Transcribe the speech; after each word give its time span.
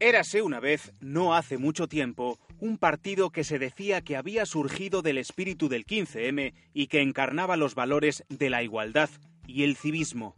Érase 0.00 0.42
una 0.42 0.60
vez, 0.60 0.92
no 1.00 1.34
hace 1.34 1.56
mucho 1.56 1.88
tiempo, 1.88 2.38
un 2.60 2.78
partido 2.78 3.30
que 3.30 3.42
se 3.42 3.58
decía 3.58 4.02
que 4.02 4.16
había 4.16 4.46
surgido 4.46 5.02
del 5.02 5.18
espíritu 5.18 5.68
del 5.68 5.86
15M 5.86 6.52
y 6.72 6.86
que 6.88 7.00
encarnaba 7.00 7.56
los 7.56 7.74
valores 7.74 8.22
de 8.28 8.50
la 8.50 8.62
igualdad 8.62 9.08
y 9.46 9.64
el 9.64 9.76
civismo, 9.76 10.36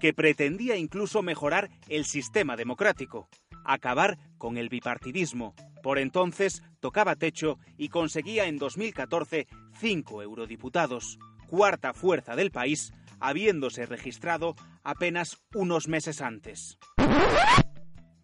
que 0.00 0.12
pretendía 0.12 0.76
incluso 0.76 1.22
mejorar 1.22 1.70
el 1.88 2.04
sistema 2.04 2.56
democrático, 2.56 3.28
acabar 3.64 4.18
con 4.38 4.56
el 4.56 4.68
bipartidismo. 4.68 5.54
Por 5.82 5.98
entonces 5.98 6.62
tocaba 6.80 7.16
techo 7.16 7.58
y 7.78 7.90
conseguía 7.90 8.46
en 8.46 8.58
2014 8.58 9.46
cinco 9.78 10.22
eurodiputados, 10.22 11.18
cuarta 11.46 11.94
fuerza 11.94 12.34
del 12.34 12.50
país, 12.50 12.92
habiéndose 13.20 13.86
registrado 13.86 14.56
apenas 14.82 15.38
unos 15.54 15.88
meses 15.88 16.20
antes. 16.20 16.78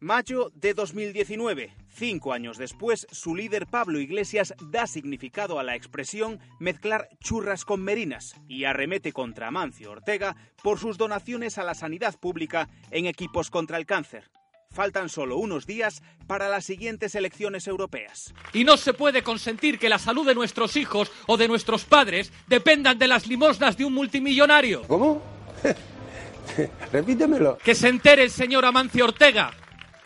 Mayo 0.02 0.50
de 0.56 0.74
2019. 0.74 1.76
Cinco 1.86 2.32
años 2.32 2.58
después, 2.58 3.06
su 3.12 3.36
líder 3.36 3.68
Pablo 3.68 4.00
Iglesias 4.00 4.52
da 4.60 4.88
significado 4.88 5.60
a 5.60 5.62
la 5.62 5.76
expresión 5.76 6.40
mezclar 6.58 7.08
churras 7.20 7.64
con 7.64 7.84
merinas 7.84 8.34
y 8.48 8.64
arremete 8.64 9.12
contra 9.12 9.46
Amancio 9.46 9.92
Ortega 9.92 10.34
por 10.60 10.80
sus 10.80 10.98
donaciones 10.98 11.56
a 11.56 11.62
la 11.62 11.74
sanidad 11.74 12.18
pública 12.18 12.68
en 12.90 13.06
equipos 13.06 13.48
contra 13.48 13.78
el 13.78 13.86
cáncer. 13.86 14.28
Faltan 14.72 15.08
solo 15.08 15.36
unos 15.36 15.66
días 15.66 16.02
para 16.26 16.48
las 16.48 16.64
siguientes 16.64 17.14
elecciones 17.14 17.66
europeas. 17.66 18.32
Y 18.54 18.64
no 18.64 18.76
se 18.76 18.94
puede 18.94 19.22
consentir 19.22 19.78
que 19.78 19.88
la 19.90 19.98
salud 19.98 20.26
de 20.26 20.34
nuestros 20.34 20.76
hijos 20.76 21.10
o 21.26 21.36
de 21.36 21.46
nuestros 21.48 21.84
padres 21.84 22.32
dependan 22.48 22.98
de 22.98 23.08
las 23.08 23.26
limosnas 23.26 23.76
de 23.76 23.84
un 23.84 23.92
multimillonario. 23.92 24.82
¿Cómo? 24.88 25.22
Repítemelo. 26.92 27.58
Que 27.58 27.74
se 27.74 27.88
entere 27.88 28.24
el 28.24 28.30
señor 28.30 28.64
Amancio 28.64 29.04
Ortega. 29.04 29.52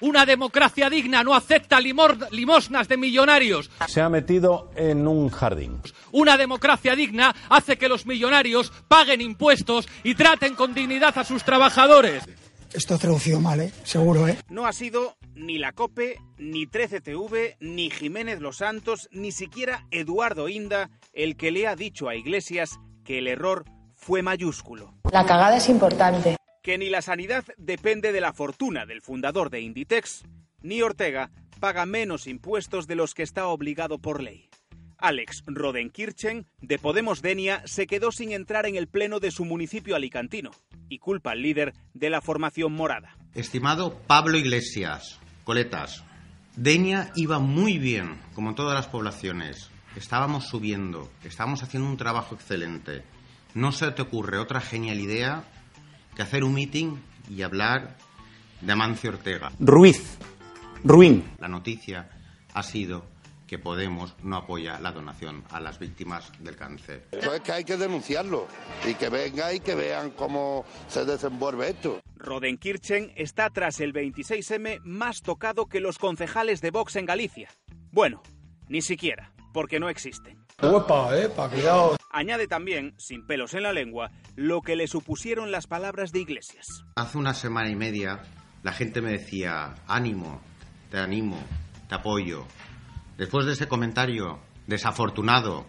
Una 0.00 0.26
democracia 0.26 0.90
digna 0.90 1.24
no 1.24 1.34
acepta 1.34 1.80
limor- 1.80 2.28
limosnas 2.30 2.86
de 2.86 2.98
millonarios. 2.98 3.70
Se 3.88 4.02
ha 4.02 4.10
metido 4.10 4.70
en 4.76 5.06
un 5.08 5.30
jardín. 5.30 5.80
Una 6.12 6.36
democracia 6.36 6.94
digna 6.94 7.34
hace 7.48 7.78
que 7.78 7.88
los 7.88 8.04
millonarios 8.04 8.70
paguen 8.88 9.22
impuestos 9.22 9.88
y 10.04 10.14
traten 10.14 10.54
con 10.54 10.74
dignidad 10.74 11.16
a 11.16 11.24
sus 11.24 11.42
trabajadores. 11.44 12.24
Esto 12.72 12.94
ha 12.94 12.98
traducido 12.98 13.40
mal, 13.40 13.60
¿eh? 13.60 13.72
Seguro, 13.84 14.28
¿eh? 14.28 14.38
No 14.48 14.66
ha 14.66 14.72
sido 14.72 15.16
ni 15.34 15.58
la 15.58 15.72
COPE, 15.72 16.18
ni 16.38 16.66
13TV, 16.66 17.56
ni 17.60 17.90
Jiménez 17.90 18.40
Los 18.40 18.58
Santos, 18.58 19.08
ni 19.12 19.32
siquiera 19.32 19.86
Eduardo 19.90 20.48
Inda 20.48 20.90
el 21.12 21.36
que 21.36 21.50
le 21.50 21.66
ha 21.66 21.76
dicho 21.76 22.08
a 22.08 22.14
Iglesias 22.14 22.78
que 23.04 23.18
el 23.18 23.26
error 23.26 23.64
fue 23.94 24.22
mayúsculo. 24.22 24.94
La 25.10 25.24
cagada 25.24 25.56
es 25.56 25.68
importante. 25.68 26.36
Que 26.62 26.78
ni 26.78 26.90
la 26.90 27.02
sanidad 27.02 27.44
depende 27.56 28.12
de 28.12 28.20
la 28.20 28.32
fortuna 28.32 28.86
del 28.86 29.00
fundador 29.00 29.50
de 29.50 29.60
Inditex, 29.60 30.24
ni 30.60 30.82
Ortega 30.82 31.30
paga 31.60 31.86
menos 31.86 32.26
impuestos 32.26 32.86
de 32.86 32.96
los 32.96 33.14
que 33.14 33.22
está 33.22 33.46
obligado 33.46 33.98
por 33.98 34.22
ley. 34.22 34.50
Alex 34.98 35.42
Rodenkirchen, 35.46 36.46
de 36.60 36.78
Podemos 36.78 37.22
Denia, 37.22 37.62
se 37.66 37.86
quedó 37.86 38.12
sin 38.12 38.32
entrar 38.32 38.66
en 38.66 38.76
el 38.76 38.88
pleno 38.88 39.20
de 39.20 39.30
su 39.30 39.44
municipio 39.44 39.94
alicantino 39.94 40.50
y 40.88 40.98
culpa 40.98 41.32
al 41.32 41.42
líder 41.42 41.74
de 41.94 42.10
la 42.10 42.20
formación 42.20 42.72
morada. 42.72 43.16
Estimado 43.34 43.98
Pablo 44.06 44.38
Iglesias, 44.38 45.18
coletas, 45.44 46.04
Denia 46.56 47.12
iba 47.16 47.38
muy 47.38 47.76
bien, 47.76 48.18
como 48.34 48.54
todas 48.54 48.74
las 48.74 48.86
poblaciones. 48.86 49.70
Estábamos 49.94 50.46
subiendo, 50.46 51.10
estábamos 51.22 51.62
haciendo 51.62 51.88
un 51.88 51.98
trabajo 51.98 52.34
excelente. 52.34 53.02
No 53.52 53.72
se 53.72 53.90
te 53.90 54.00
ocurre 54.00 54.38
otra 54.38 54.62
genial 54.62 54.98
idea 54.98 55.44
que 56.14 56.22
hacer 56.22 56.44
un 56.44 56.54
meeting 56.54 56.96
y 57.28 57.42
hablar 57.42 57.98
de 58.62 58.72
Amancio 58.72 59.10
Ortega. 59.10 59.52
Ruiz. 59.58 60.16
Ruin. 60.82 61.24
La 61.38 61.48
noticia 61.48 62.08
ha 62.54 62.62
sido 62.62 63.06
que 63.46 63.58
Podemos 63.58 64.14
no 64.22 64.36
apoya 64.36 64.78
la 64.80 64.92
donación 64.92 65.44
a 65.50 65.60
las 65.60 65.78
víctimas 65.78 66.32
del 66.40 66.56
cáncer. 66.56 67.08
Eso 67.12 67.34
es 67.34 67.40
que 67.40 67.52
hay 67.52 67.64
que 67.64 67.76
denunciarlo 67.76 68.46
y 68.86 68.94
que 68.94 69.08
venga 69.08 69.52
y 69.52 69.60
que 69.60 69.74
vean 69.74 70.10
cómo 70.10 70.64
se 70.88 71.04
desenvuelve 71.04 71.70
esto. 71.70 72.00
Rodenkirchen 72.16 73.12
está 73.16 73.50
tras 73.50 73.80
el 73.80 73.92
26M 73.92 74.80
más 74.84 75.22
tocado 75.22 75.66
que 75.66 75.80
los 75.80 75.98
concejales 75.98 76.60
de 76.60 76.70
Vox 76.70 76.96
en 76.96 77.06
Galicia. 77.06 77.48
Bueno, 77.92 78.22
ni 78.68 78.82
siquiera, 78.82 79.32
porque 79.52 79.80
no 79.80 79.88
existen. 79.88 80.38
Uepa, 80.62 81.16
eh, 81.18 81.28
pa, 81.28 81.48
cuidado. 81.50 81.96
Añade 82.10 82.48
también, 82.48 82.94
sin 82.98 83.26
pelos 83.26 83.52
en 83.54 83.62
la 83.62 83.72
lengua, 83.72 84.10
lo 84.36 84.62
que 84.62 84.74
le 84.74 84.86
supusieron 84.86 85.50
las 85.50 85.66
palabras 85.66 86.12
de 86.12 86.20
Iglesias. 86.20 86.66
Hace 86.96 87.18
una 87.18 87.34
semana 87.34 87.68
y 87.68 87.76
media 87.76 88.22
la 88.62 88.72
gente 88.72 89.02
me 89.02 89.12
decía, 89.12 89.74
ánimo, 89.86 90.40
te 90.90 90.98
animo, 90.98 91.38
te 91.88 91.94
apoyo. 91.94 92.46
Después 93.16 93.46
de 93.46 93.52
ese 93.52 93.66
comentario 93.66 94.38
desafortunado, 94.66 95.64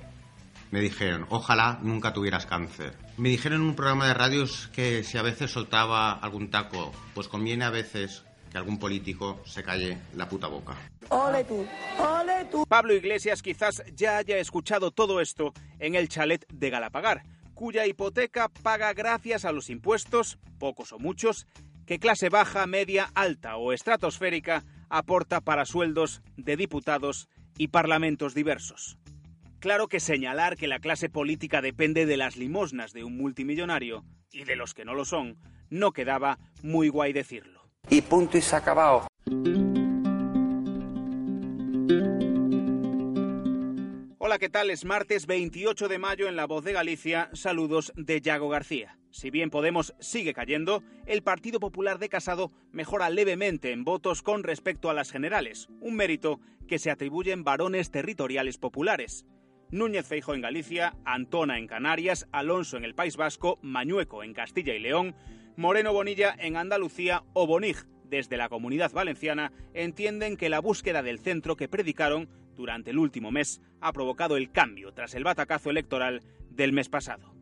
me 0.70 0.82
dijeron, 0.82 1.26
ojalá 1.30 1.80
nunca 1.82 2.12
tuvieras 2.12 2.46
cáncer. 2.46 2.94
Me 3.18 3.30
dijeron 3.30 3.62
en 3.62 3.68
un 3.70 3.76
programa 3.76 4.06
de 4.06 4.14
radios 4.14 4.68
que 4.74 5.04
si 5.04 5.18
a 5.18 5.22
veces 5.22 5.52
soltaba 5.52 6.12
algún 6.12 6.50
taco, 6.50 6.92
pues 7.14 7.30
conviene 7.30 7.64
a 7.64 7.70
veces 7.70 8.26
que 8.52 8.58
algún 8.58 8.80
político 8.80 9.42
se 9.46 9.64
calle 9.64 9.98
la 10.16 10.28
puta 10.28 10.48
boca. 10.48 10.76
Ole 11.10 11.46
tú, 11.46 11.66
ole 11.98 12.46
tú. 12.52 12.66
Pablo 12.68 12.94
Iglesias 12.94 13.42
quizás 13.42 13.82
ya 13.96 14.18
haya 14.18 14.38
escuchado 14.40 14.92
todo 14.92 15.22
esto 15.22 15.54
en 15.80 15.96
el 15.96 16.10
chalet 16.10 16.46
de 16.52 16.70
Galapagar, 16.70 17.24
cuya 17.54 17.86
hipoteca 17.86 18.50
paga 18.50 18.94
gracias 18.94 19.46
a 19.46 19.54
los 19.54 19.70
impuestos, 19.70 20.38
pocos 20.60 20.92
o 20.92 21.00
muchos, 21.00 21.48
que 21.86 22.00
clase 22.00 22.28
baja, 22.28 22.68
media, 22.68 23.10
alta 23.16 23.56
o 23.56 23.72
estratosférica 23.72 24.66
aporta 24.90 25.40
para 25.42 25.66
sueldos 25.66 26.22
de 26.36 26.58
diputados 26.58 27.30
y 27.58 27.70
parlamentos 27.70 28.34
diversos. 28.34 28.98
Claro 29.60 29.88
que 29.88 30.00
señalar 30.00 30.56
que 30.56 30.68
la 30.68 30.80
clase 30.80 31.10
política 31.10 31.62
depende 31.62 32.06
de 32.06 32.18
las 32.18 32.38
limosnas 32.38 32.94
de 32.94 33.04
un 33.04 33.18
multimillonario 33.18 34.04
y 34.32 34.44
de 34.44 34.56
los 34.56 34.74
que 34.74 34.86
no 34.86 34.94
lo 34.94 35.06
son, 35.06 35.38
no 35.70 35.92
quedaba 35.92 36.38
muy 36.62 36.90
guay 36.90 37.14
decirlo. 37.14 37.62
Y 37.90 38.02
punto 38.02 38.38
y 38.38 38.42
se 38.42 38.56
acabado. 38.56 39.08
Hola, 44.38 44.46
¿qué 44.46 44.50
tal? 44.50 44.70
Es 44.70 44.86
martes 44.86 45.26
28 45.26 45.88
de 45.88 45.98
mayo 45.98 46.28
en 46.28 46.36
La 46.36 46.46
Voz 46.46 46.64
de 46.64 46.72
Galicia. 46.72 47.32
Saludos 47.34 47.92
de 47.96 48.22
Yago 48.22 48.50
García. 48.50 49.00
Si 49.10 49.32
bien 49.32 49.50
Podemos 49.50 49.96
sigue 50.00 50.36
cayendo, 50.36 50.84
el 51.08 51.24
Partido 51.24 51.60
Popular 51.60 51.98
de 51.98 52.08
Casado 52.08 52.52
mejora 52.72 53.10
levemente 53.10 53.72
en 53.72 53.84
votos 53.84 54.22
con 54.22 54.44
respecto 54.44 54.92
a 54.92 54.94
las 54.94 55.10
generales, 55.10 55.70
un 55.82 55.96
mérito 55.96 56.40
que 56.68 56.78
se 56.78 56.92
atribuyen 56.92 57.44
varones 57.44 57.90
territoriales 57.90 58.60
populares. 58.60 59.26
Núñez 59.72 60.06
Feijo 60.06 60.36
en 60.36 60.42
Galicia, 60.42 60.96
Antona 61.04 61.58
en 61.58 61.66
Canarias, 61.66 62.28
Alonso 62.32 62.78
en 62.78 62.86
el 62.86 62.94
País 62.94 63.18
Vasco, 63.18 63.58
Mañueco 63.64 64.24
en 64.24 64.36
Castilla 64.36 64.76
y 64.76 64.80
León, 64.80 65.16
Moreno 65.56 65.94
Bonilla 65.94 66.36
en 66.38 66.58
Andalucía 66.58 67.24
o 67.34 67.48
Bonig 67.48 67.88
desde 68.04 68.38
la 68.38 68.50
comunidad 68.50 68.92
valenciana 68.92 69.52
entienden 69.74 70.38
que 70.38 70.50
la 70.50 70.60
búsqueda 70.60 71.02
del 71.02 71.18
centro 71.18 71.56
que 71.56 71.68
predicaron 71.68 72.30
durante 72.58 72.92
el 72.92 72.98
último 72.98 73.32
mes 73.32 73.62
ha 73.80 73.94
provocado 73.94 74.36
el 74.36 74.52
cambio 74.52 74.92
tras 74.92 75.16
el 75.16 75.24
batacazo 75.24 75.70
electoral 75.70 76.22
del 76.50 76.74
mes 76.74 76.90
pasado. 76.90 77.34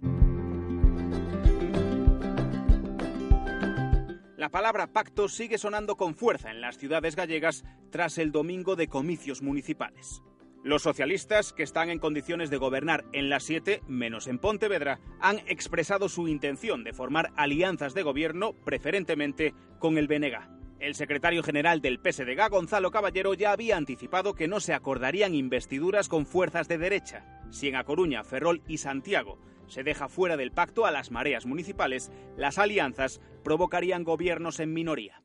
La 4.37 4.49
palabra 4.49 4.87
pacto 4.87 5.27
sigue 5.27 5.57
sonando 5.57 5.95
con 5.95 6.13
fuerza 6.13 6.51
en 6.51 6.61
las 6.61 6.77
ciudades 6.77 7.15
gallegas 7.15 7.63
tras 7.89 8.17
el 8.19 8.31
domingo 8.31 8.75
de 8.75 8.87
comicios 8.87 9.41
municipales. 9.41 10.21
Los 10.63 10.81
socialistas, 10.81 11.53
que 11.53 11.63
están 11.63 11.89
en 11.89 11.99
condiciones 11.99 12.49
de 12.49 12.57
gobernar 12.57 13.05
en 13.13 13.29
las 13.29 13.43
siete, 13.43 13.81
menos 13.87 14.27
en 14.27 14.39
Pontevedra, 14.39 14.99
han 15.21 15.39
expresado 15.47 16.09
su 16.09 16.27
intención 16.27 16.83
de 16.83 16.91
formar 16.91 17.31
alianzas 17.35 17.93
de 17.93 18.03
gobierno, 18.03 18.53
preferentemente 18.65 19.53
con 19.79 19.97
el 19.97 20.07
BNG. 20.07 20.54
El 20.85 20.93
secretario 20.93 21.41
general 21.41 21.81
del 21.81 21.97
PSDG, 21.97 22.47
Gonzalo 22.51 22.91
Caballero, 22.91 23.33
ya 23.33 23.51
había 23.51 23.75
anticipado 23.75 24.35
que 24.35 24.47
no 24.47 24.59
se 24.59 24.75
acordarían 24.75 25.33
investiduras 25.33 26.07
con 26.07 26.27
fuerzas 26.27 26.67
de 26.67 26.77
derecha. 26.77 27.25
Si 27.49 27.67
en 27.67 27.75
A 27.75 27.83
Coruña, 27.83 28.23
Ferrol 28.23 28.61
y 28.67 28.77
Santiago 28.77 29.39
se 29.65 29.81
deja 29.81 30.09
fuera 30.09 30.37
del 30.37 30.51
pacto 30.51 30.85
a 30.85 30.91
las 30.91 31.09
mareas 31.09 31.47
municipales, 31.47 32.11
las 32.37 32.59
alianzas 32.59 33.19
provocarían 33.43 34.03
gobiernos 34.03 34.59
en 34.59 34.73
minoría. 34.73 35.23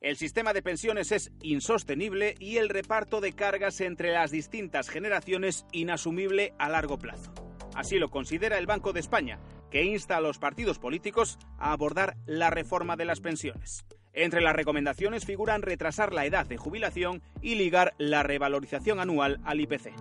El 0.00 0.16
sistema 0.16 0.52
de 0.52 0.62
pensiones 0.62 1.10
es 1.10 1.32
insostenible 1.42 2.36
y 2.38 2.58
el 2.58 2.68
reparto 2.68 3.20
de 3.20 3.32
cargas 3.32 3.80
entre 3.80 4.12
las 4.12 4.30
distintas 4.30 4.90
generaciones 4.90 5.66
inasumible 5.72 6.54
a 6.60 6.68
largo 6.68 7.00
plazo. 7.00 7.45
Así 7.76 7.98
lo 7.98 8.08
considera 8.08 8.56
el 8.56 8.66
Banco 8.66 8.94
de 8.94 9.00
España, 9.00 9.38
que 9.70 9.84
insta 9.84 10.16
a 10.16 10.20
los 10.22 10.38
partidos 10.38 10.78
políticos 10.78 11.38
a 11.58 11.72
abordar 11.72 12.16
la 12.24 12.48
reforma 12.48 12.96
de 12.96 13.04
las 13.04 13.20
pensiones. 13.20 13.84
Entre 14.14 14.40
las 14.40 14.56
recomendaciones 14.56 15.26
figuran 15.26 15.60
retrasar 15.60 16.14
la 16.14 16.24
edad 16.24 16.46
de 16.46 16.56
jubilación 16.56 17.22
y 17.42 17.56
ligar 17.56 17.92
la 17.98 18.22
revalorización 18.22 18.98
anual 18.98 19.40
al 19.44 19.60
IPC. 19.60 19.92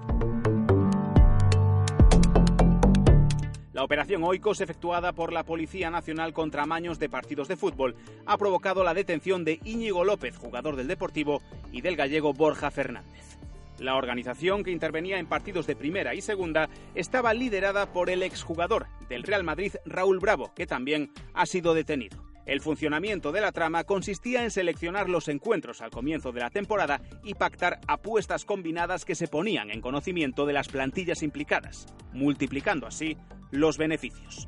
La 3.74 3.83
operación 3.83 4.24
Oikos, 4.24 4.62
efectuada 4.62 5.12
por 5.12 5.33
la 5.33 5.44
Policía 5.44 5.92
Nacional 5.92 6.31
contra 6.31 6.63
amaños 6.63 6.98
de 6.98 7.10
partidos 7.10 7.50
de 7.50 7.57
fútbol, 7.57 7.98
ha 8.25 8.38
provocado 8.38 8.86
la 8.86 8.94
detención 8.94 9.44
de 9.44 9.60
Íñigo 9.66 10.06
López, 10.06 10.38
jugador 10.38 10.78
del 10.78 10.88
Deportivo, 10.88 11.42
y 11.74 11.81
del 11.81 11.98
gallego 11.98 12.31
Borja 12.31 12.71
Fernández. 12.71 13.35
La 13.80 13.95
organización, 13.95 14.63
que 14.63 14.72
intervenía 14.72 15.19
en 15.19 15.27
partidos 15.27 15.68
de 15.68 15.75
primera 15.75 16.16
y 16.16 16.22
segunda, 16.22 16.69
estaba 16.94 17.33
liderada 17.33 17.92
por 17.92 18.10
el 18.10 18.24
exjugador 18.24 18.88
del 19.10 19.24
Real 19.24 19.44
Madrid, 19.44 19.74
Raúl 19.86 20.19
Bravo, 20.19 20.54
que 20.54 20.66
también 20.66 21.12
ha 21.33 21.45
sido 21.45 21.74
detenido. 21.74 22.24
El 22.45 22.62
funcionamiento 22.62 23.31
de 23.31 23.42
la 23.42 23.51
trama 23.51 23.86
consistía 23.86 24.44
en 24.44 24.51
seleccionar 24.51 25.10
los 25.10 25.27
encuentros 25.30 25.81
al 25.81 25.89
comienzo 25.89 26.31
de 26.31 26.42
la 26.42 26.51
temporada 26.51 27.01
y 27.24 27.33
pactar 27.33 27.80
apuestas 27.88 28.45
combinadas 28.45 29.04
que 29.04 29.16
se 29.16 29.27
ponían 29.27 29.72
en 29.72 29.81
conocimiento 29.81 30.45
de 30.45 30.54
las 30.54 30.68
plantillas 30.68 31.24
implicadas, 31.24 31.88
multiplicando 32.13 32.86
así 32.86 33.18
los 33.50 33.80
beneficios. 33.80 34.48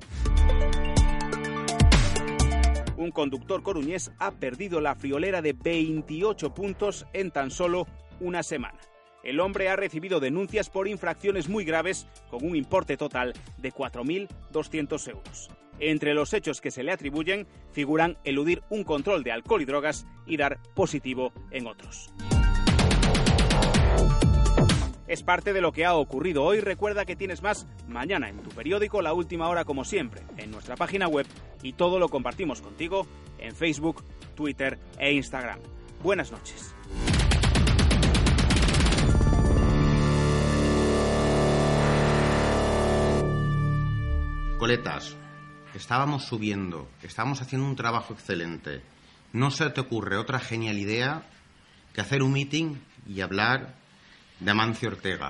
Un 2.98 3.12
conductor 3.12 3.64
coruñés 3.64 4.12
ha 4.20 4.32
perdido 4.32 4.80
la 4.80 4.96
friolera 4.96 5.42
de 5.42 5.54
28 5.54 6.54
puntos 6.54 7.08
en 7.14 7.32
tan 7.32 7.50
solo 7.50 7.88
una 8.20 8.44
semana. 8.44 8.80
El 9.28 9.42
hombre 9.42 9.68
ha 9.68 9.76
recibido 9.76 10.22
denuncias 10.22 10.70
por 10.70 10.88
infracciones 10.88 11.50
muy 11.50 11.66
graves 11.66 12.08
con 12.30 12.46
un 12.46 12.56
importe 12.56 12.96
total 12.96 13.34
de 13.58 13.74
4.200 13.74 15.10
euros. 15.10 15.50
Entre 15.82 16.14
los 16.14 16.34
hechos 16.34 16.62
que 16.62 16.72
se 16.72 16.82
le 16.82 16.94
atribuyen 16.94 17.46
figuran 17.74 18.18
eludir 18.24 18.64
un 18.70 18.86
control 18.86 19.26
de 19.26 19.34
alcohol 19.34 19.62
y 19.62 19.66
drogas 19.66 20.08
y 20.26 20.38
dar 20.38 20.60
positivo 20.74 21.34
en 21.52 21.68
otros. 21.68 22.10
Es 25.10 25.24
parte 25.24 25.52
de 25.52 25.60
lo 25.60 25.74
que 25.74 25.84
ha 25.84 25.94
ocurrido 25.94 26.46
hoy. 26.46 26.62
Recuerda 26.62 27.04
que 27.04 27.18
tienes 27.18 27.42
más 27.42 27.68
mañana 27.86 28.30
en 28.30 28.38
tu 28.38 28.52
periódico 28.52 29.02
La 29.02 29.12
Última 29.12 29.50
Hora 29.50 29.66
como 29.66 29.84
siempre, 29.84 30.22
en 30.38 30.52
nuestra 30.52 30.78
página 30.78 31.10
web 31.10 31.28
y 31.62 31.74
todo 31.74 32.00
lo 32.00 32.08
compartimos 32.08 32.62
contigo 32.62 33.06
en 33.40 33.54
Facebook, 33.54 34.06
Twitter 34.36 34.80
e 34.98 35.12
Instagram. 35.12 35.60
Buenas 36.02 36.32
noches. 36.32 36.74
Coletas, 44.58 45.16
estábamos 45.76 46.26
subiendo, 46.26 46.90
estábamos 47.04 47.44
haciendo 47.44 47.68
un 47.68 47.76
trabajo 47.76 48.16
excelente. 48.16 48.82
No 49.32 49.52
se 49.52 49.70
te 49.70 49.82
ocurre 49.82 50.18
otra 50.18 50.40
genial 50.40 50.80
idea 50.80 51.22
que 51.94 52.02
hacer 52.02 52.24
un 52.24 52.34
meeting 52.34 52.76
y 53.06 53.22
hablar 53.22 53.76
de 54.40 54.50
Amancio 54.50 54.90
Ortega. 54.90 55.30